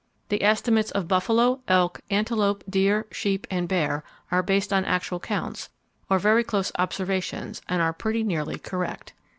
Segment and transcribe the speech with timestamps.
[0.29, 5.69] "The estimates of buffalo, elk, antelope, deer, sheep and bear are based on actual counts,
[6.09, 9.13] or very close observations, and are pretty nearly correct."